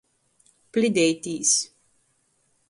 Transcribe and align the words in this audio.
Plideitīs. 0.77 1.53